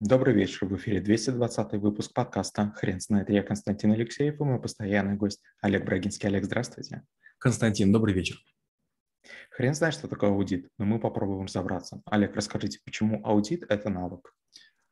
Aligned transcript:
Добрый 0.00 0.32
вечер, 0.32 0.64
в 0.64 0.76
эфире 0.76 1.00
220 1.00 1.72
выпуск 1.72 2.12
подкаста 2.12 2.72
«Хрен 2.76 3.00
знает». 3.00 3.30
Я 3.30 3.42
Константин 3.42 3.90
Алексеев 3.90 4.40
и 4.40 4.44
мой 4.44 4.60
постоянный 4.60 5.16
гость 5.16 5.42
Олег 5.60 5.84
Брагинский. 5.84 6.28
Олег, 6.28 6.44
здравствуйте. 6.44 7.02
Константин, 7.38 7.92
добрый 7.92 8.14
вечер. 8.14 8.36
Хрен 9.50 9.74
знает, 9.74 9.94
что 9.94 10.06
такое 10.06 10.30
аудит, 10.30 10.68
но 10.78 10.84
мы 10.84 11.00
попробуем 11.00 11.46
разобраться. 11.46 12.00
Олег, 12.04 12.36
расскажите, 12.36 12.78
почему 12.84 13.26
аудит– 13.26 13.64
это 13.68 13.90
навык? 13.90 14.32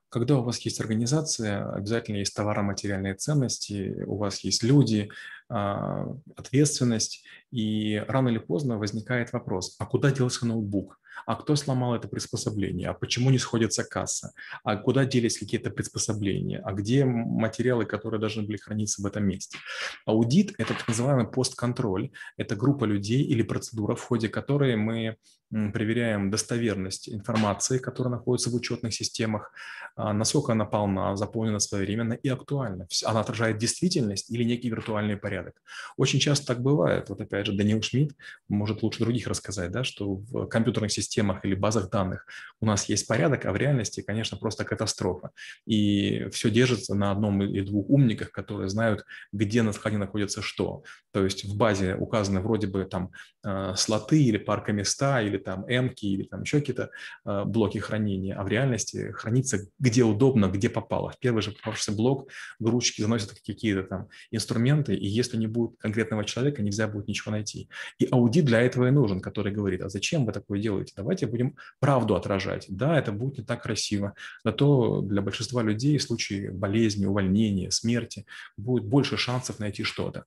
Когда 0.08 0.38
у 0.38 0.42
вас 0.42 0.58
есть 0.62 0.80
организация, 0.80 1.70
обязательно 1.70 2.16
есть 2.16 2.34
товаро-материальные 2.34 3.14
ценности, 3.14 4.02
у 4.06 4.16
вас 4.16 4.40
есть 4.40 4.64
люди, 4.64 5.08
а, 5.48 6.16
ответственность, 6.34 7.24
и 7.52 8.02
рано 8.08 8.30
или 8.30 8.38
поздно 8.38 8.76
возникает 8.76 9.32
вопрос, 9.32 9.76
а 9.78 9.86
куда 9.86 10.10
делся 10.10 10.46
ноутбук? 10.46 10.98
А 11.24 11.36
кто 11.36 11.56
сломал 11.56 11.94
это 11.94 12.08
приспособление? 12.08 12.90
А 12.90 12.94
почему 12.94 13.30
не 13.30 13.38
сходится 13.38 13.84
касса? 13.84 14.32
А 14.64 14.76
куда 14.76 15.04
делись 15.04 15.38
какие-то 15.38 15.70
приспособления? 15.70 16.60
А 16.64 16.72
где 16.72 17.04
материалы, 17.04 17.86
которые 17.86 18.20
должны 18.20 18.42
были 18.42 18.56
храниться 18.56 19.02
в 19.02 19.06
этом 19.06 19.24
месте? 19.24 19.58
Аудит– 20.04 20.54
это 20.58 20.74
так 20.74 20.88
называемый 20.88 21.28
постконтроль. 21.28 22.10
Это 22.36 22.56
группа 22.56 22.84
людей 22.84 23.22
или 23.22 23.42
процедура, 23.42 23.94
в 23.94 24.02
ходе 24.02 24.28
которой 24.28 24.76
мы 24.76 25.16
проверяем 25.50 26.30
достоверность 26.30 27.08
информации, 27.08 27.78
которая 27.78 28.14
находится 28.16 28.50
в 28.50 28.54
учетных 28.54 28.92
системах, 28.92 29.52
а, 29.94 30.12
насколько 30.12 30.52
она 30.52 30.64
полна, 30.64 31.16
заполнена 31.16 31.60
своевременно 31.60 32.14
и 32.14 32.28
актуальна. 32.28 32.88
Она 33.04 33.20
отражает 33.20 33.58
действительность 33.58 34.30
или 34.30 34.42
некий 34.42 34.68
виртуальный 34.68 35.16
порядок. 35.16 35.54
Очень 35.96 36.18
часто 36.18 36.46
так 36.46 36.62
бывает. 36.62 37.08
Вот 37.08 37.20
опять 37.20 37.46
же, 37.46 37.52
Даниил 37.52 37.80
Шмидт 37.80 38.16
может 38.48 38.82
лучше 38.82 39.00
других 39.00 39.28
рассказать, 39.28 39.70
да, 39.70 39.84
что 39.84 40.16
в 40.16 40.46
компьютерных 40.46 40.90
системах 40.90 41.05
или 41.44 41.54
базах 41.54 41.90
данных 41.90 42.26
у 42.60 42.66
нас 42.66 42.88
есть 42.88 43.06
порядок, 43.06 43.44
а 43.44 43.52
в 43.52 43.56
реальности, 43.56 44.00
конечно, 44.00 44.36
просто 44.36 44.64
катастрофа. 44.64 45.30
И 45.66 46.28
все 46.32 46.50
держится 46.50 46.94
на 46.94 47.10
одном 47.10 47.42
или 47.42 47.60
двух 47.60 47.88
умниках, 47.88 48.30
которые 48.30 48.68
знают, 48.68 49.04
где 49.32 49.62
на 49.62 49.72
склоне 49.72 49.98
находится 49.98 50.42
что. 50.42 50.82
То 51.12 51.24
есть 51.24 51.44
в 51.44 51.56
базе 51.56 51.96
указаны 51.96 52.40
вроде 52.40 52.66
бы 52.66 52.84
там 52.84 53.10
а, 53.44 53.74
слоты 53.74 54.22
или 54.22 54.38
парка 54.38 54.72
места, 54.72 55.20
или 55.22 55.38
там 55.38 55.64
эмки, 55.68 56.06
или 56.06 56.24
там 56.24 56.42
еще 56.42 56.60
какие-то 56.60 56.90
а, 57.24 57.44
блоки 57.44 57.78
хранения, 57.78 58.36
а 58.36 58.42
в 58.42 58.48
реальности 58.48 59.12
хранится 59.12 59.58
где 59.78 60.04
удобно, 60.04 60.46
где 60.46 60.68
попало. 60.70 61.10
В 61.10 61.18
первый 61.18 61.42
же 61.42 61.52
попавшийся 61.52 61.92
блок 61.92 62.30
в 62.58 62.66
ручки 62.66 63.02
заносят 63.02 63.30
какие-то 63.46 63.82
там 63.82 64.08
инструменты, 64.30 64.94
и 64.94 65.06
если 65.06 65.36
не 65.36 65.46
будет 65.46 65.78
конкретного 65.78 66.24
человека, 66.24 66.62
нельзя 66.62 66.88
будет 66.88 67.08
ничего 67.08 67.32
найти. 67.32 67.68
И 67.98 68.08
аудит 68.10 68.46
для 68.46 68.60
этого 68.62 68.88
и 68.88 68.90
нужен, 68.90 69.20
который 69.20 69.52
говорит, 69.52 69.82
а 69.82 69.88
зачем 69.88 70.24
вы 70.24 70.32
такое 70.32 70.60
делаете? 70.60 70.94
Давайте 70.96 71.26
будем 71.26 71.56
правду 71.78 72.14
отражать. 72.14 72.66
Да, 72.68 72.98
это 72.98 73.12
будет 73.12 73.38
не 73.38 73.44
так 73.44 73.62
красиво, 73.62 74.14
зато 74.44 75.02
для 75.02 75.22
большинства 75.22 75.62
людей 75.62 75.98
в 75.98 76.02
случае 76.02 76.50
болезни, 76.50 77.06
увольнения, 77.06 77.70
смерти 77.70 78.26
будет 78.56 78.84
больше 78.84 79.16
шансов 79.16 79.58
найти 79.58 79.82
что-то. 79.82 80.24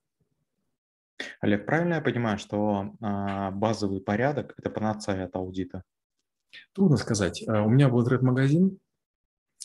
Олег, 1.40 1.66
правильно 1.66 1.94
я 1.94 2.00
понимаю, 2.00 2.38
что 2.38 2.94
а, 3.00 3.50
базовый 3.50 4.00
порядок– 4.00 4.54
это 4.56 4.70
панацея 4.70 5.24
от 5.24 5.36
аудита? 5.36 5.82
Трудно 6.72 6.96
сказать. 6.96 7.42
Э, 7.42 7.60
у 7.60 7.68
меня 7.68 7.88
был 7.88 8.00
интернет-магазин, 8.00 8.78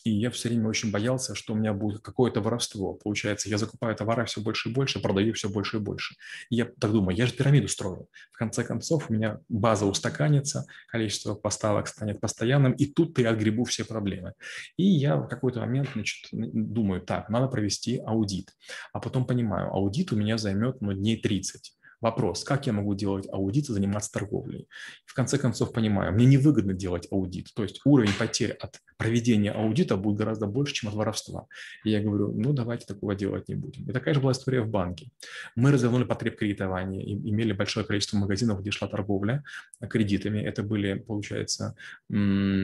и 0.05 0.11
я 0.11 0.29
все 0.29 0.49
время 0.49 0.69
очень 0.69 0.91
боялся, 0.91 1.33
что 1.33 1.53
у 1.53 1.55
меня 1.55 1.73
будет 1.73 2.01
какое-то 2.01 2.39
воровство. 2.39 2.93
Получается, 2.93 3.49
я 3.49 3.57
закупаю 3.57 3.95
товары 3.95 4.23
все 4.25 4.39
больше 4.39 4.69
и 4.69 4.71
больше, 4.71 5.01
продаю 5.01 5.33
все 5.33 5.49
больше 5.49 5.77
и 5.77 5.79
больше. 5.79 6.15
И 6.51 6.57
я 6.57 6.65
так 6.65 6.91
думаю, 6.91 7.17
я 7.17 7.25
же 7.25 7.33
пирамиду 7.33 7.67
строю. 7.67 8.07
В 8.31 8.37
конце 8.37 8.63
концов, 8.63 9.09
у 9.09 9.13
меня 9.13 9.39
база 9.49 9.87
устаканится, 9.87 10.67
количество 10.87 11.33
поставок 11.33 11.87
станет 11.87 12.21
постоянным, 12.21 12.73
и 12.73 12.85
тут 12.85 13.17
я 13.17 13.31
отгребу 13.31 13.63
все 13.63 13.83
проблемы. 13.83 14.33
И 14.77 14.83
я 14.83 15.17
в 15.17 15.27
какой-то 15.27 15.59
момент 15.59 15.89
значит, 15.93 16.29
думаю, 16.31 17.01
так, 17.01 17.29
надо 17.29 17.47
провести 17.47 17.97
аудит. 17.97 18.51
А 18.93 18.99
потом 18.99 19.25
понимаю, 19.25 19.71
аудит 19.73 20.11
у 20.11 20.15
меня 20.15 20.37
займет 20.37 20.81
ну, 20.81 20.93
дней 20.93 21.17
30 21.19 21.73
Вопрос, 22.01 22.43
как 22.43 22.67
я 22.67 22.73
могу 22.73 22.95
делать 22.95 23.27
аудит 23.31 23.69
и 23.69 23.73
заниматься 23.73 24.11
торговлей? 24.11 24.67
В 25.05 25.13
конце 25.13 25.37
концов 25.37 25.73
понимаю, 25.73 26.13
мне 26.13 26.25
невыгодно 26.25 26.73
делать 26.73 27.07
аудит, 27.11 27.53
то 27.55 27.63
есть 27.63 27.81
уровень 27.85 28.13
потерь 28.17 28.51
от 28.51 28.79
проведения 28.97 29.51
аудита 29.51 29.97
будет 29.97 30.17
гораздо 30.17 30.47
больше, 30.47 30.73
чем 30.73 30.89
от 30.89 30.95
воровства. 30.95 31.47
И 31.83 31.89
я 31.89 32.01
говорю, 32.01 32.31
ну 32.33 32.53
давайте 32.53 32.85
такого 32.85 33.15
делать 33.15 33.47
не 33.47 33.55
будем. 33.55 33.89
И 33.89 33.91
такая 33.91 34.13
же 34.13 34.21
была 34.21 34.31
история 34.31 34.61
в 34.61 34.69
банке. 34.69 35.09
Мы 35.55 35.71
развернули 35.71 36.03
потреб 36.03 36.37
кредитования, 36.37 37.01
и 37.01 37.13
имели 37.13 37.51
большое 37.51 37.85
количество 37.85 38.17
магазинов, 38.17 38.61
где 38.61 38.71
шла 38.71 38.87
торговля 38.87 39.43
кредитами. 39.89 40.39
Это 40.39 40.63
были, 40.63 40.95
получается, 40.95 41.75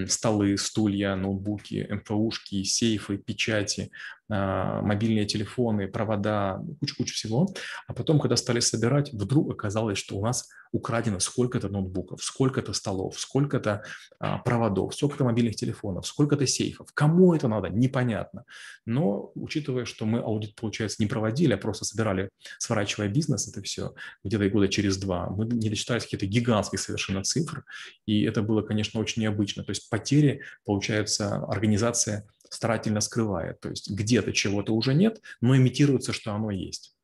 столы, 0.07 0.57
стулья, 0.57 1.15
ноутбуки, 1.15 1.87
МФУшки, 1.89 2.63
сейфы, 2.63 3.17
печати, 3.17 3.91
мобильные 4.31 5.25
телефоны, 5.25 5.87
провода, 5.87 6.61
куча-куча 6.79 7.13
всего. 7.13 7.53
А 7.87 7.93
потом, 7.93 8.19
когда 8.19 8.35
стали 8.35 8.59
собирать, 8.59 9.11
вдруг 9.11 9.51
оказалось, 9.51 9.97
что 9.97 10.17
у 10.17 10.25
нас 10.25 10.49
украдено 10.71 11.19
сколько-то 11.19 11.67
ноутбуков, 11.67 12.23
сколько-то 12.23 12.73
столов, 12.73 13.19
сколько-то 13.19 13.83
а, 14.19 14.37
проводов, 14.37 14.95
сколько-то 14.95 15.25
мобильных 15.25 15.55
телефонов, 15.55 16.07
сколько-то 16.07 16.47
сейфов. 16.47 16.89
Кому 16.93 17.33
это 17.33 17.47
надо, 17.47 17.69
непонятно. 17.69 18.45
Но 18.85 19.31
учитывая, 19.35 19.85
что 19.85 20.05
мы 20.05 20.19
аудит, 20.19 20.55
получается, 20.55 20.97
не 20.99 21.07
проводили, 21.07 21.53
а 21.53 21.57
просто 21.57 21.83
собирали, 21.83 22.29
сворачивая 22.57 23.09
бизнес, 23.09 23.47
это 23.49 23.61
все 23.61 23.93
где-то 24.23 24.49
года 24.49 24.69
через 24.69 24.97
два, 24.97 25.29
мы 25.29 25.45
не 25.45 25.69
досчитались 25.69 26.03
какие-то 26.03 26.25
гигантские 26.25 26.79
совершенно 26.79 27.23
цифр, 27.23 27.65
и 28.05 28.23
это 28.23 28.41
было, 28.41 28.61
конечно, 28.61 28.99
очень 28.99 29.23
необычно. 29.23 29.63
То 29.63 29.71
есть 29.71 29.89
потери, 29.89 30.41
получается, 30.63 31.35
организация 31.47 32.25
старательно 32.51 33.01
скрывает. 33.01 33.59
То 33.61 33.69
есть 33.69 33.89
где-то 33.89 34.33
чего-то 34.33 34.75
уже 34.75 34.93
нет, 34.93 35.21
но 35.39 35.55
имитируется, 35.55 36.13
что 36.13 36.33
оно 36.33 36.51
есть. 36.51 36.95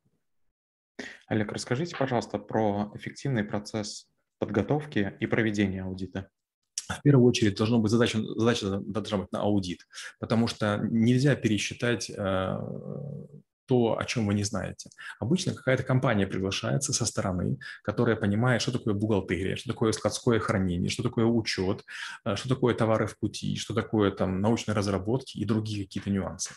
Олег, 1.28 1.52
расскажите, 1.52 1.96
пожалуйста, 1.96 2.38
про 2.38 2.91
эффективный 2.96 3.44
процесс 3.44 4.08
подготовки 4.40 5.13
и 5.19 5.25
проведения 5.25 5.84
аудита. 5.84 6.30
В 6.90 7.02
первую 7.02 7.28
очередь 7.28 7.58
должна 7.58 7.80
быть 7.80 7.91
задача, 7.91 8.19
задача 8.22 8.80
должна 8.80 9.18
быть 9.18 9.31
на 9.31 9.41
аудит, 9.41 9.88
потому 10.19 10.47
что 10.47 10.80
нельзя 10.90 11.35
пересчитать 11.35 12.09
э, 12.09 12.58
то, 13.67 13.97
о 14.00 14.05
чем 14.05 14.25
вы 14.28 14.33
не 14.33 14.44
знаете. 14.44 14.89
Обычно 15.19 15.53
какая-то 15.53 15.83
компания 15.83 16.28
приглашается 16.28 16.94
со 16.94 17.05
стороны, 17.05 17.57
которая 17.83 18.16
понимает, 18.16 18.61
что 18.61 18.72
такое 18.72 18.94
бухгалтерия, 18.94 19.55
что 19.55 19.69
такое 19.69 19.91
складское 19.91 20.39
хранение, 20.39 20.89
что 20.89 21.03
такое 21.03 21.25
учет, 21.25 21.83
э, 22.25 22.35
что 22.35 22.50
такое 22.50 22.73
товары 22.73 23.07
в 23.07 23.17
пути, 23.19 23.55
что 23.55 23.73
такое 23.73 24.11
там 24.11 24.41
научные 24.41 24.75
разработки 24.75 25.38
и 25.38 25.45
другие 25.45 25.85
какие-то 25.85 26.09
нюансы. 26.09 26.51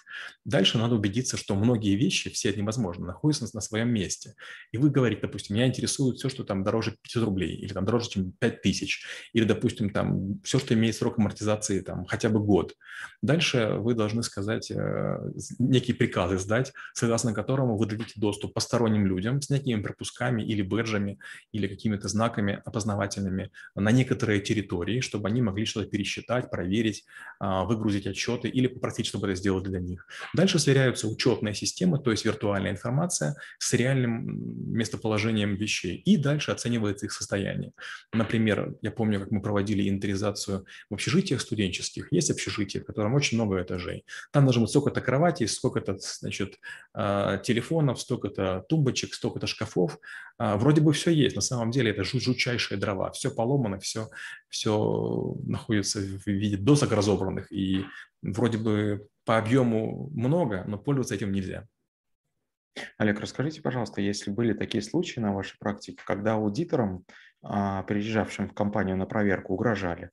Дальше 0.44 0.78
надо 0.78 0.94
убедиться, 0.94 1.36
что 1.36 1.54
многие 1.54 1.96
вещи, 1.96 2.30
все 2.30 2.50
это 2.50 2.60
невозможно, 2.60 3.06
находятся 3.06 3.48
на 3.52 3.60
своем 3.60 3.88
месте. 3.88 4.34
И 4.72 4.78
вы 4.78 4.90
говорите, 4.90 5.22
допустим, 5.22 5.56
меня 5.56 5.66
интересует 5.66 6.16
все, 6.16 6.28
что 6.28 6.44
там 6.44 6.62
дороже 6.62 6.96
500 7.02 7.24
рублей, 7.24 7.56
или 7.56 7.72
там 7.72 7.84
дороже, 7.84 8.10
чем 8.10 8.32
5000, 8.32 9.04
или, 9.32 9.44
допустим, 9.44 9.90
там 9.90 10.40
все, 10.42 10.58
что 10.58 10.74
имеет 10.74 10.96
срок 10.96 11.18
амортизации 11.18 11.80
там 11.80 12.04
хотя 12.04 12.28
бы 12.28 12.40
год. 12.40 12.74
Дальше 13.22 13.74
вы 13.78 13.94
должны 13.94 14.22
сказать, 14.22 14.70
э, 14.70 15.18
некие 15.58 15.96
приказы 15.96 16.38
сдать, 16.38 16.72
согласно 17.00 17.32
которому 17.32 17.78
вы 17.78 17.86
дадите 17.86 18.12
доступ 18.16 18.52
посторонним 18.52 19.06
людям 19.06 19.40
с 19.40 19.48
некими 19.48 19.80
пропусками 19.80 20.42
или 20.42 20.60
бэджами, 20.60 21.18
или 21.50 21.66
какими-то 21.66 22.08
знаками 22.08 22.60
опознавательными 22.64 23.50
на 23.74 23.90
некоторые 23.90 24.40
территории, 24.40 25.00
чтобы 25.00 25.28
они 25.28 25.40
могли 25.40 25.64
что-то 25.64 25.88
пересчитать, 25.88 26.50
проверить, 26.50 27.04
а, 27.38 27.64
выгрузить 27.64 28.06
отчеты 28.06 28.48
или 28.48 28.66
попросить, 28.66 29.06
чтобы 29.06 29.28
это 29.28 29.36
сделали 29.36 29.64
для 29.64 29.80
них. 29.80 30.06
Дальше 30.34 30.58
сверяются 30.58 31.08
учетные 31.08 31.54
системы, 31.54 31.98
то 31.98 32.10
есть 32.10 32.26
виртуальная 32.26 32.72
информация 32.72 33.34
с 33.58 33.72
реальным 33.72 34.72
местоположением 34.72 35.54
вещей. 35.54 35.96
И 36.04 36.18
дальше 36.18 36.50
оценивается 36.52 37.06
их 37.06 37.12
состояние. 37.12 37.72
Например, 38.12 38.74
я 38.82 38.90
помню, 38.90 39.20
как 39.20 39.30
мы 39.30 39.40
проводили 39.40 39.88
инвентаризацию 39.88 40.66
в 40.90 40.94
общежитиях 40.94 41.40
студенческих. 41.40 42.12
Есть 42.12 42.30
общежитие, 42.30 42.82
в 42.82 42.86
котором 42.86 43.14
очень 43.14 43.38
много 43.38 43.62
этажей. 43.62 44.04
Там 44.32 44.44
должно 44.44 44.62
быть 44.62 44.70
сколько-то 44.70 45.00
кроватей, 45.00 45.48
сколько-то, 45.48 45.96
значит, 45.98 46.58
телефонов, 46.94 48.00
столько-то 48.00 48.64
тумбочек, 48.68 49.14
столько-то 49.14 49.46
шкафов. 49.46 49.98
А, 50.38 50.56
вроде 50.56 50.80
бы 50.80 50.92
все 50.92 51.10
есть, 51.12 51.36
на 51.36 51.42
самом 51.42 51.70
деле 51.70 51.92
это 51.92 52.02
жутчайшие 52.02 52.78
дрова. 52.78 53.10
Все 53.12 53.30
поломано, 53.30 53.78
все, 53.78 54.08
все 54.48 55.36
находится 55.44 56.00
в 56.00 56.26
виде 56.26 56.56
досок 56.56 56.92
разобранных. 56.92 57.52
И 57.52 57.84
вроде 58.22 58.58
бы 58.58 59.06
по 59.24 59.38
объему 59.38 60.10
много, 60.14 60.64
но 60.66 60.78
пользоваться 60.78 61.14
этим 61.14 61.30
нельзя. 61.30 61.68
Олег, 62.98 63.20
расскажите, 63.20 63.62
пожалуйста, 63.62 64.00
если 64.00 64.30
были 64.30 64.52
такие 64.52 64.82
случаи 64.82 65.20
на 65.20 65.34
вашей 65.34 65.58
практике, 65.58 66.02
когда 66.04 66.34
аудиторам, 66.34 67.04
а, 67.42 67.82
приезжавшим 67.84 68.48
в 68.48 68.54
компанию 68.54 68.96
на 68.96 69.06
проверку, 69.06 69.54
угрожали? 69.54 70.10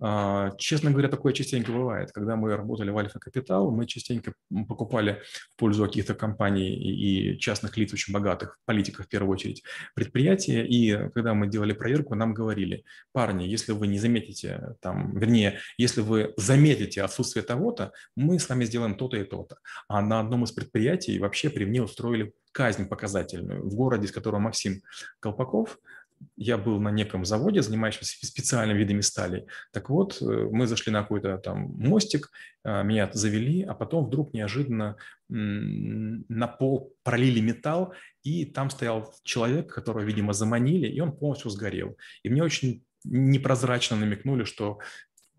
А, 0.00 0.50
честно 0.58 0.90
говоря, 0.90 1.08
такое 1.08 1.32
частенько 1.32 1.72
бывает. 1.72 2.10
Когда 2.12 2.36
мы 2.36 2.54
работали 2.56 2.90
в 2.90 2.98
Альфа 2.98 3.18
Капитал, 3.18 3.70
мы 3.70 3.86
частенько 3.86 4.34
покупали 4.68 5.22
в 5.54 5.56
пользу 5.56 5.84
каких-то 5.86 6.14
компаний 6.14 6.74
и 6.74 7.38
частных 7.38 7.76
лиц 7.76 7.92
очень 7.92 8.12
богатых, 8.12 8.58
политиков 8.64 9.06
в 9.06 9.08
первую 9.08 9.32
очередь, 9.32 9.62
предприятия. 9.94 10.66
И 10.66 11.10
когда 11.10 11.34
мы 11.34 11.46
делали 11.46 11.72
проверку, 11.72 12.14
нам 12.14 12.34
говорили, 12.34 12.84
парни, 13.12 13.44
если 13.44 13.72
вы 13.72 13.86
не 13.86 13.98
заметите, 13.98 14.74
там, 14.80 15.16
вернее, 15.18 15.60
если 15.78 16.00
вы 16.00 16.34
заметите 16.36 17.02
отсутствие 17.02 17.44
того-то, 17.44 17.92
мы 18.16 18.38
с 18.38 18.48
вами 18.48 18.64
сделаем 18.64 18.96
то-то 18.96 19.16
и 19.16 19.24
то-то. 19.24 19.58
А 19.88 20.02
на 20.02 20.20
одном 20.20 20.44
из 20.44 20.52
предприятий 20.52 21.18
вообще 21.18 21.50
при 21.50 21.64
мне 21.64 21.82
устроили 21.82 22.32
казнь 22.52 22.88
показательную 22.88 23.64
в 23.64 23.74
городе, 23.74 24.06
из 24.06 24.12
которого 24.12 24.40
Максим 24.40 24.82
Колпаков– 25.20 25.78
я 26.36 26.58
был 26.58 26.80
на 26.80 26.90
неком 26.90 27.24
заводе, 27.24 27.62
занимающемся 27.62 28.26
специальными 28.26 28.78
видами 28.78 29.00
стали. 29.00 29.46
Так 29.72 29.90
вот, 29.90 30.20
э, 30.20 30.24
мы 30.24 30.66
зашли 30.66 30.92
на 30.92 31.02
какой-то 31.02 31.38
там 31.38 31.74
мостик, 31.76 32.30
а, 32.64 32.82
меня 32.82 33.10
завели, 33.12 33.62
а 33.62 33.74
потом 33.74 34.06
вдруг 34.06 34.32
неожиданно 34.32 34.96
на 35.28 36.48
пол 36.48 36.94
пролили 37.02 37.40
металл, 37.40 37.94
и 38.22 38.44
там 38.44 38.70
стоял 38.70 39.14
человек, 39.24 39.72
которого, 39.72 40.02
видимо, 40.02 40.32
заманили, 40.32 40.86
и 40.86 41.00
он 41.00 41.16
полностью 41.16 41.50
сгорел. 41.50 41.96
И 42.22 42.28
мне 42.28 42.42
очень 42.42 42.84
непрозрачно 43.04 43.96
намекнули, 43.96 44.44
что 44.44 44.78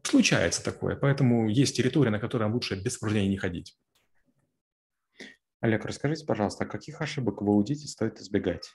случается 0.03 0.63
такое, 0.63 0.95
поэтому 0.95 1.49
есть 1.49 1.75
территория, 1.77 2.11
на 2.11 2.19
которой 2.19 2.51
лучше 2.51 2.81
без 2.81 2.93
сопровождения 2.93 3.29
не 3.29 3.37
ходить. 3.37 3.77
Олег, 5.61 5.85
расскажите, 5.85 6.25
пожалуйста, 6.25 6.65
каких 6.65 7.01
ошибок 7.01 7.41
в 7.41 7.49
аудите 7.49 7.87
стоит 7.87 8.19
избегать? 8.19 8.71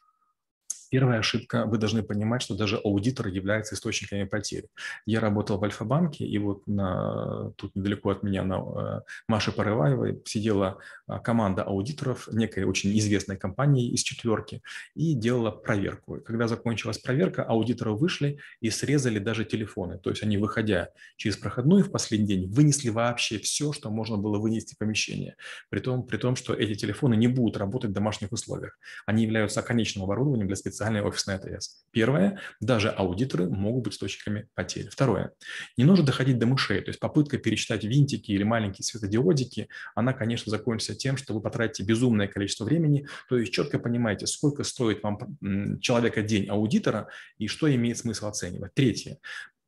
Первая 0.90 1.20
ошибка, 1.20 1.66
вы 1.66 1.78
должны 1.78 2.02
понимать, 2.02 2.42
что 2.42 2.56
даже 2.56 2.76
аудитор 2.76 3.28
является 3.28 3.76
источниками 3.76 4.24
потерь. 4.24 4.66
Я 5.06 5.20
работал 5.20 5.56
в 5.56 5.62
Альфа-банке, 5.62 6.24
и 6.26 6.36
вот 6.38 6.66
на, 6.66 7.52
тут 7.56 7.76
недалеко 7.76 8.10
от 8.10 8.24
меня, 8.24 8.42
на 8.42 8.56
э, 8.56 9.00
Маше 9.28 9.52
Порываевой, 9.52 10.20
сидела 10.26 10.78
а, 11.06 11.20
команда 11.20 11.62
аудиторов 11.62 12.28
некой 12.32 12.64
очень 12.64 12.90
известной 12.98 13.36
компании 13.36 13.88
из 13.88 14.02
четверки 14.02 14.62
и 14.96 15.14
делала 15.14 15.52
проверку. 15.52 16.20
Когда 16.26 16.48
закончилась 16.48 16.98
проверка, 16.98 17.44
аудиторы 17.44 17.92
вышли 17.92 18.40
и 18.60 18.68
срезали 18.70 19.20
даже 19.20 19.44
телефоны. 19.44 19.96
То 19.96 20.10
есть 20.10 20.24
они, 20.24 20.38
выходя 20.38 20.88
через 21.16 21.36
проходную 21.36 21.84
в 21.84 21.92
последний 21.92 22.26
день, 22.26 22.50
вынесли 22.52 22.88
вообще 22.88 23.38
все, 23.38 23.72
что 23.72 23.90
можно 23.90 24.16
было 24.16 24.38
вынести 24.38 24.74
в 24.74 24.78
помещение. 24.78 25.36
При 25.68 25.78
том, 25.78 26.04
при 26.04 26.16
том, 26.16 26.34
что 26.34 26.52
эти 26.52 26.74
телефоны 26.74 27.14
не 27.14 27.28
будут 27.28 27.56
работать 27.56 27.90
в 27.90 27.94
домашних 27.94 28.32
условиях. 28.32 28.76
Они 29.06 29.22
являются 29.22 29.60
оконечным 29.60 30.02
оборудованием 30.02 30.48
для 30.48 30.56
специалистов 30.56 30.79
специальная 30.80 31.02
офисная 31.02 31.36
АТС. 31.36 31.84
Первое, 31.90 32.38
даже 32.60 32.88
аудиторы 32.88 33.50
могут 33.50 33.84
быть 33.84 33.94
источниками 33.94 34.48
потерь. 34.54 34.88
Второе, 34.88 35.32
не 35.76 35.84
нужно 35.84 36.06
доходить 36.06 36.38
до 36.38 36.46
мышей, 36.46 36.80
то 36.80 36.88
есть 36.88 37.00
попытка 37.00 37.36
пересчитать 37.36 37.84
винтики 37.84 38.32
или 38.32 38.44
маленькие 38.44 38.84
светодиодики, 38.84 39.68
она, 39.94 40.14
конечно, 40.14 40.48
закончится 40.48 40.94
тем, 40.94 41.18
что 41.18 41.34
вы 41.34 41.42
потратите 41.42 41.82
безумное 41.82 42.28
количество 42.28 42.64
времени, 42.64 43.06
то 43.28 43.36
есть 43.36 43.52
четко 43.52 43.78
понимаете, 43.78 44.26
сколько 44.26 44.64
стоит 44.64 45.02
вам 45.02 45.18
человека 45.80 46.22
день 46.22 46.48
аудитора 46.48 47.08
и 47.36 47.46
что 47.46 47.72
имеет 47.74 47.98
смысл 47.98 48.28
оценивать. 48.28 48.72
Третье, 48.72 49.18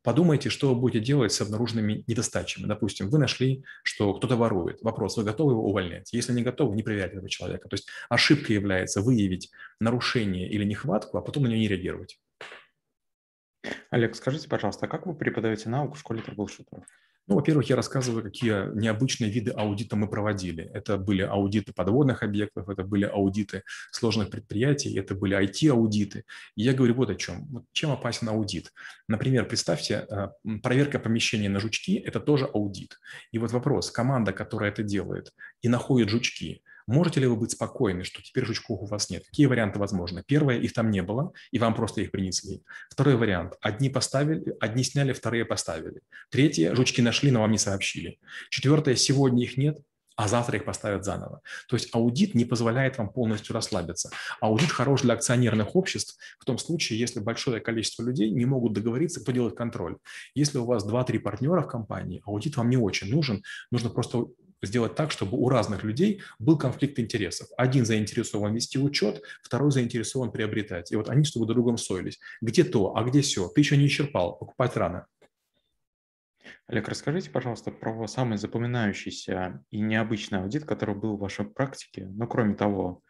Подумайте, 0.03 0.51
что 0.51 0.75
вы 0.75 0.81
будете 0.81 1.05
делать 1.05 1.33
с 1.33 1.41
обнаруженными 1.41 2.03
недостачами. 2.09 2.67
Допустим, 2.67 3.09
вы 3.09 3.19
нашли, 3.19 3.65
что 3.85 4.13
кто-то 4.15 4.37
ворует. 4.37 4.83
Вопрос, 4.83 5.17
вы 5.17 5.23
готовы 5.23 5.53
его 5.53 5.65
увольнять? 5.65 6.13
Если 6.13 6.33
не 6.33 6.43
готовы, 6.43 6.75
не 6.75 6.83
проверяйте 6.83 7.17
этого 7.17 7.29
человека. 7.29 7.69
То 7.69 7.75
есть 7.75 7.89
ошибка 8.09 8.53
является 8.53 9.01
выявить 9.01 9.51
нарушение 9.79 10.51
или 10.51 10.65
нехватку, 10.65 11.19
а 11.19 11.23
потом 11.23 11.45
на 11.45 11.49
нее 11.49 11.61
не 11.61 11.69
реагировать. 11.69 12.19
Олег, 13.91 14.17
скажите, 14.17 14.49
пожалуйста, 14.49 14.87
а 14.87 14.89
как 14.89 15.07
вы 15.07 15.15
преподаете 15.15 15.69
науку 15.69 15.95
в 15.95 16.01
школе 16.01 16.21
трэблшутеров? 16.21 16.85
Ну, 17.29 17.37
во-первых, 17.37 17.69
я 17.71 17.77
рассказываю, 17.77 18.25
какие 18.25 18.75
необычные 18.77 19.31
виды 19.31 19.53
аудита 19.53 19.95
мы 19.95 20.09
проводили. 20.09 20.65
Это 20.75 20.99
были 20.99 21.23
аудиты 21.23 21.73
подводных 21.73 22.25
объектов, 22.25 22.69
это 22.69 22.83
были 22.83 23.05
аудиты 23.05 23.63
сложных 23.93 24.29
предприятий, 24.31 24.99
это 24.99 25.15
были 25.15 25.39
IT-аудиты. 25.39 26.25
И 26.57 26.63
я 26.63 26.73
говорю 26.75 26.95
вот 26.95 27.11
о 27.11 27.15
чем. 27.15 27.47
Вот 27.47 27.65
чем 27.73 27.93
опасен 27.93 28.29
аудит? 28.29 28.73
Например, 29.07 29.47
представьте, 29.47 30.07
э, 30.11 30.29
проверка 30.63 30.99
помещения 30.99 31.49
на 31.49 31.61
жучки– 31.61 31.97
это 32.07 32.19
тоже 32.19 32.47
аудит. 32.47 32.99
И 33.31 33.39
вот 33.39 33.53
вопрос, 33.53 33.93
команда, 33.93 34.33
которая 34.33 34.71
это 34.71 34.83
делает 34.83 35.33
и 35.61 35.69
находит 35.69 36.09
жучки, 36.09 36.63
Можете 36.87 37.21
ли 37.21 37.27
вы 37.27 37.37
быть 37.37 37.53
спокойны, 37.53 38.05
что 38.05 38.23
теперь 38.23 38.45
жучков 38.45 38.83
у 38.83 38.87
вас 38.87 39.11
нет? 39.11 39.25
Какие 39.27 39.47
варианты 39.47 39.79
возможны? 39.79 40.23
Первое, 40.27 40.59
их 40.59 40.73
там 40.73 40.91
не 40.91 41.03
было, 41.03 41.33
и 41.51 41.59
вам 41.59 41.75
просто 41.75 42.01
их 42.01 42.11
принесли. 42.11 42.63
Второй 42.91 43.17
вариант, 43.17 43.55
одни 43.61 43.89
поставили, 43.89 44.55
одни 44.61 44.85
сняли, 44.85 45.13
вторые 45.13 45.45
поставили. 45.45 46.01
Третье, 46.31 46.75
жучки 46.75 47.01
нашли, 47.01 47.31
но 47.31 47.41
вам 47.41 47.53
не 47.53 47.59
сообщили. 47.59 48.19
Четвертое, 48.51 48.97
сегодня 48.97 49.45
их 49.45 49.57
нет, 49.57 49.79
а 50.17 50.29
завтра 50.29 50.59
их 50.59 50.65
поставят 50.65 51.05
заново. 51.05 51.41
То 51.69 51.77
есть 51.77 51.95
аудит 51.95 52.35
не 52.35 52.45
позволяет 52.45 52.99
вам 52.99 53.11
полностью 53.11 53.55
расслабиться. 53.55 54.11
Аудит 54.41 54.71
хорош 54.71 55.03
для 55.03 55.15
акционерных 55.15 55.75
обществ 55.75 56.17
в 56.39 56.45
том 56.45 56.59
случае, 56.59 56.99
если 56.99 57.21
большое 57.21 57.61
количество 57.61 58.03
людей 58.03 58.31
не 58.31 58.45
могут 58.45 58.73
договориться, 58.73 59.21
кто 59.21 59.33
делает 59.33 59.57
контроль. 59.57 59.97
Если 60.35 60.59
у 60.59 60.65
вас 60.65 60.87
2-3 60.87 61.19
партнера 61.21 61.63
в 61.63 61.69
компании, 61.69 62.23
аудит 62.27 62.57
вам 62.57 62.71
не 62.71 62.77
очень 62.77 63.11
нужен, 63.11 63.43
нужно 63.71 63.91
просто 63.91 64.27
сделать 64.63 64.95
так, 64.95 65.11
чтобы 65.11 65.37
у 65.39 65.49
разных 65.49 65.85
людей 65.85 66.23
был 66.39 66.57
конфликт 66.57 66.99
интересов. 66.99 67.49
Один 67.57 67.85
заинтересован 67.85 68.55
вести 68.55 68.79
учет, 68.79 69.23
второй 69.43 69.71
заинтересован 69.71 70.31
приобретать. 70.31 70.93
И 70.93 70.97
вот 70.97 71.09
они 71.09 71.25
чтобы 71.25 71.47
друг 71.47 71.57
другом 71.57 71.79
ссорились. 71.79 72.21
Где 72.41 72.65
то, 72.65 72.97
а 72.97 73.05
где 73.05 73.21
все? 73.21 73.49
Ты 73.49 73.61
еще 73.61 73.77
не 73.77 73.87
исчерпал, 73.87 74.37
покупать 74.37 74.77
рано. 74.77 75.07
Олег, 76.67 76.89
расскажите, 76.89 77.31
пожалуйста, 77.31 77.71
про 77.71 78.07
самый 78.07 78.39
запоминающийся 78.39 79.65
и 79.71 79.81
необычный 79.81 80.41
аудит, 80.41 80.65
который 80.65 80.95
был 80.95 81.17
в 81.17 81.21
вашей 81.21 81.45
практике, 81.45 82.07
ну, 82.07 82.27
кроме 82.27 82.55
того, 82.55 83.03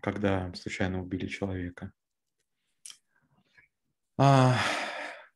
когда 0.00 0.52
случайно 0.54 1.00
убили 1.00 1.26
человека. 1.26 1.92
А, 4.18 4.58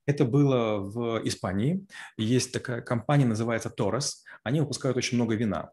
это 0.06 0.24
было 0.24 0.78
в 0.78 1.20
Испании. 1.24 1.86
Есть 2.16 2.52
такая 2.52 2.80
компания, 2.82 3.26
называется 3.26 3.72
Torres. 3.76 4.22
Они 4.42 4.60
выпускают 4.60 4.96
очень 4.96 5.16
много 5.16 5.34
вина. 5.34 5.70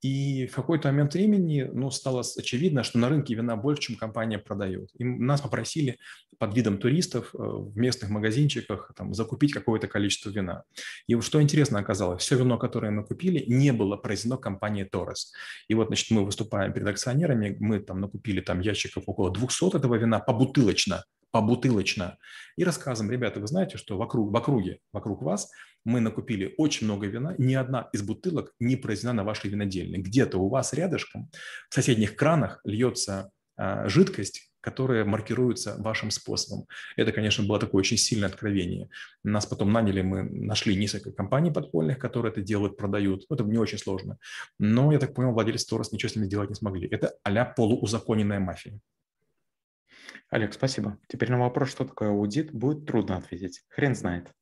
И 0.00 0.46
в 0.46 0.54
какой-то 0.54 0.88
момент 0.88 1.14
времени 1.14 1.68
ну, 1.72 1.90
стало 1.90 2.22
очевидно, 2.38 2.82
что 2.82 2.98
на 2.98 3.08
рынке 3.08 3.34
вина 3.34 3.56
больше, 3.56 3.82
чем 3.82 3.96
компания 3.96 4.38
продает. 4.38 4.90
И 4.98 5.04
нас 5.04 5.40
попросили 5.40 5.98
под 6.38 6.54
видом 6.54 6.78
туристов 6.78 7.34
э, 7.34 7.38
в 7.38 7.76
местных 7.76 8.10
магазинчиках 8.10 8.92
там, 8.96 9.14
закупить 9.14 9.52
какое-то 9.52 9.86
количество 9.86 10.30
вина. 10.30 10.64
И 11.06 11.20
что 11.20 11.40
интересно 11.40 11.78
оказалось, 11.78 12.22
все 12.22 12.36
вино, 12.36 12.58
которое 12.58 12.90
мы 12.90 13.04
купили, 13.04 13.44
не 13.46 13.72
было 13.72 13.96
произведено 13.96 14.38
компанией 14.38 14.88
Torres. 14.90 15.32
И 15.68 15.74
вот, 15.74 15.88
значит, 15.88 16.10
мы 16.10 16.24
выступаем 16.24 16.72
перед 16.72 16.88
акционерами, 16.88 17.56
мы 17.60 17.80
там 17.80 18.00
накупили 18.00 18.40
там 18.40 18.60
ящиков 18.60 19.04
около 19.06 19.30
200 19.30 19.76
этого 19.76 19.94
вина 19.96 20.18
побутылочно, 20.18 21.04
побутылочно. 21.34 22.16
И 22.56 22.62
рассказываем, 22.62 23.10
ребята, 23.10 23.40
вы 23.40 23.48
знаете, 23.48 23.76
что 23.76 23.98
вокруг, 23.98 24.30
в 24.30 24.36
округе, 24.36 24.78
вокруг 24.92 25.20
вас 25.22 25.50
мы 25.84 25.98
накупили 25.98 26.54
очень 26.58 26.86
много 26.86 27.08
вина, 27.08 27.34
ни 27.38 27.54
одна 27.54 27.88
из 27.92 28.02
бутылок 28.02 28.52
не 28.60 28.76
произведена 28.76 29.14
на 29.14 29.24
вашей 29.24 29.50
винодельной. 29.50 29.98
Где-то 29.98 30.38
у 30.38 30.48
вас 30.48 30.72
рядышком 30.72 31.28
в 31.70 31.74
соседних 31.74 32.14
кранах 32.14 32.60
льется 32.62 33.32
а, 33.56 33.88
жидкость, 33.88 34.52
которая 34.60 35.04
маркируется 35.04 35.74
вашим 35.78 36.12
способом. 36.12 36.68
Это, 36.96 37.10
конечно, 37.10 37.44
было 37.44 37.58
такое 37.58 37.80
очень 37.80 37.96
сильное 37.96 38.28
откровение. 38.28 38.88
Нас 39.24 39.44
потом 39.44 39.72
наняли, 39.72 40.02
мы 40.02 40.22
нашли 40.22 40.76
несколько 40.76 41.10
компаний 41.10 41.50
подпольных, 41.50 41.98
которые 41.98 42.30
это 42.30 42.42
делают, 42.42 42.76
продают. 42.76 43.24
Это 43.28 43.42
не 43.42 43.58
очень 43.58 43.78
сложно. 43.78 44.18
Но, 44.60 44.92
я 44.92 45.00
так 45.00 45.14
понял, 45.14 45.32
владельцы 45.32 45.66
Торос 45.66 45.90
ничего 45.90 46.10
с 46.10 46.14
ними 46.14 46.26
сделать 46.26 46.50
не 46.50 46.54
смогли. 46.54 46.86
Это 46.86 47.12
а 47.24 47.44
полуузаконенная 47.44 48.38
мафия. 48.38 48.78
Олег, 50.30 50.52
спасибо. 50.54 50.98
Теперь 51.08 51.30
на 51.30 51.38
вопрос, 51.38 51.70
что 51.70 51.84
такое 51.84 52.10
аудит, 52.10 52.52
будет 52.52 52.86
трудно 52.86 53.16
ответить. 53.16 53.62
Хрен 53.68 53.94
знает. 53.94 54.32